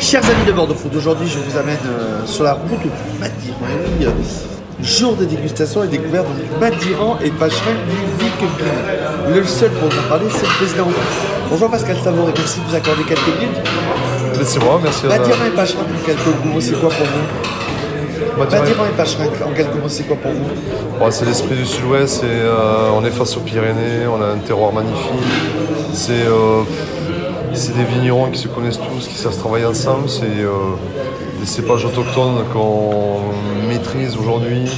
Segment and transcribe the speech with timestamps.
[0.00, 3.56] Chers amis de Bordeaux Food, aujourd'hui je vous amène euh, sur la route du Madiran.
[4.00, 4.10] Et euh,
[4.82, 8.32] jour de dégustation et découverte du Madiran et Pacherin du Vic
[9.34, 10.88] Le seul pour vous en parler, c'est le président.
[11.48, 14.44] Bonjour Pascal Savouré, merci de nous accorder quelques minutes.
[14.44, 15.06] C'est moi, merci.
[15.06, 18.38] Madiran et Pacherin, en quelques mots, c'est quoi pour vous?
[18.38, 20.98] Madiran et Pacherin, en quelques mots, c'est quoi pour vous?
[20.98, 24.38] Bon, c'est l'esprit du sud-ouest, et, euh, on est face aux Pyrénées, on a un
[24.38, 25.12] terroir magnifique.
[25.92, 26.62] C'est euh,
[27.54, 30.08] c'est des vignerons qui se connaissent tous, qui savent travailler ensemble.
[30.08, 30.74] C'est euh,
[31.40, 33.20] des cépages autochtones qu'on
[33.68, 34.70] maîtrise aujourd'hui.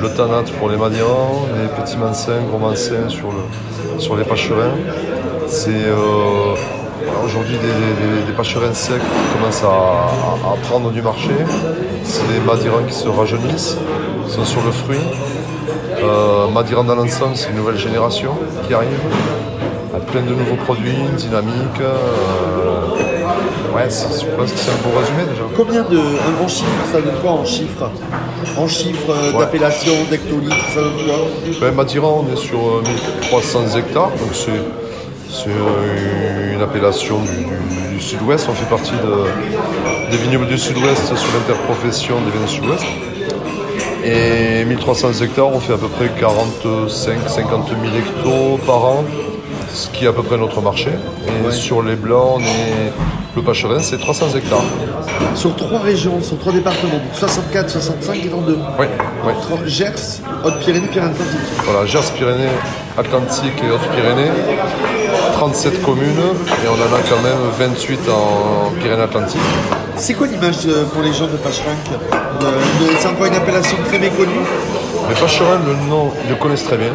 [0.00, 4.74] Le tanat pour les madirans, les petits mansins, gros mansins sur, le, sur les pacherins.
[5.46, 6.54] C'est euh,
[7.24, 7.56] aujourd'hui
[8.26, 11.30] des, pacherins secs qui commencent à, à, prendre du marché.
[12.04, 13.76] C'est des madirans qui se rajeunissent,
[14.26, 14.98] qui sont sur le fruit.
[16.02, 18.32] Euh, Madiran dans l'ensemble, c'est une nouvelle génération
[18.66, 18.98] qui arrive
[20.12, 21.80] plein de nouveaux produits, dynamiques.
[21.80, 22.86] Euh,
[23.74, 25.42] ouais, je pense que c'est un beau résumé déjà.
[25.56, 25.98] Combien de.
[25.98, 27.90] Un bon chiffre, ça donne quoi en chiffres?
[28.58, 31.68] En chiffres euh, d'appellation, d'hectolitres, ça donne quoi?
[31.68, 35.50] Ben, Madiran, on est sur 1300 euh, hectares, donc c'est
[36.54, 38.46] une appellation du, sud-ouest.
[38.50, 42.84] On fait partie de, des vignobles du sud-ouest sur l'interprofession des vignes sud-ouest.
[44.04, 49.04] Et 1300 hectares, on fait à peu près 45-50 000 hectos par an
[49.72, 50.90] ce qui est à peu près notre marché.
[51.26, 52.92] Et sur les blancs, on est...
[53.36, 54.64] le Pacherin, c'est 300 hectares.
[55.34, 58.58] Sur trois régions, sur trois départements, 64, 65 et 32.
[58.78, 58.86] Oui.
[59.66, 59.90] Gers,
[60.44, 61.64] Haute-Pyrénées, Pyrénées-Atlantiques.
[61.64, 62.48] Voilà, Gers, Pyrénées,
[62.98, 64.30] Atlantique et Haute-Pyrénées.
[65.34, 69.40] 37 communes et on en a quand même 28 en Pyrénées-Atlantiques.
[69.96, 71.72] C'est quoi l'image euh, pour les gens de Pacherin
[72.98, 74.30] C'est encore une appellation très méconnue
[75.08, 76.92] Les Pacherin, le nom, ils le connaissent très bien.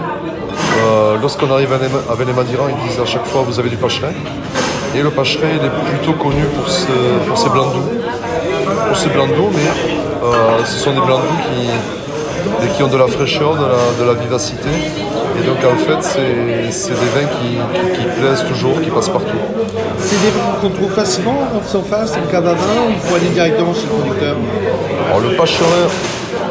[0.78, 4.12] Euh, lorsqu'on arrive à Madirans, ils disent à chaque fois vous avez du pacherin.
[4.96, 7.90] Et le pacherin, il est plutôt connu pour, ses blancs doux.
[8.88, 9.70] Pour ses blancs doux, mais
[10.24, 14.70] euh, ce sont des blancs doux qui, qui ont de la fraîcheur, de la, vivacité.
[15.40, 16.02] Et donc en fait,
[16.72, 19.38] c'est des vins qui, plaisent toujours, qui passent partout.
[20.00, 23.16] C'est des vins qu'on trouve facilement en surface, en cave à vin, ou il faut
[23.16, 24.36] aller directement chez le producteur?
[25.08, 25.88] Alors le pacherin,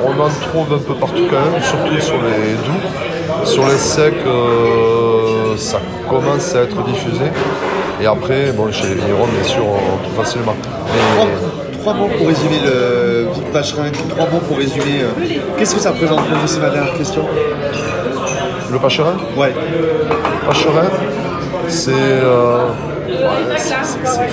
[0.05, 3.16] on en trouve un peu partout quand même, surtout sur les doux.
[3.57, 5.81] Sur les secs, euh, ça
[6.11, 7.25] commence à être diffusé.
[8.03, 10.55] Et après, bon, chez les vignerons, bien sûr, on trouve facilement.
[11.81, 15.01] Trois, mots pour résumer le Vic Pacherin, trois mots pour résumer.
[15.01, 15.09] Euh,
[15.57, 17.23] qu'est-ce que ça représente pour vous C'est ma dernière question.
[18.71, 19.55] Le Pacherin Ouais.
[20.47, 20.91] Pacherin,
[21.69, 22.67] c'est euh,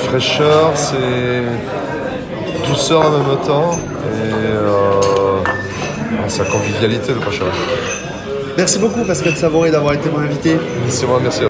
[0.10, 1.44] fraîcheur, c'est
[2.68, 3.72] douceur en même temps.
[6.26, 7.48] Et sa convivialité, le Pacherin.
[8.56, 10.58] Merci beaucoup Pascal Savouré d'avoir été mon invité.
[10.88, 11.42] C'est moi, merci.